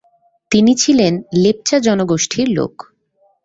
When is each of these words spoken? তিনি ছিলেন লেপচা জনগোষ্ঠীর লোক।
তিনি 0.51 0.71
ছিলেন 0.75 1.13
লেপচা 1.35 1.77
জনগোষ্ঠীর 1.79 2.47
লোক। 2.49 2.73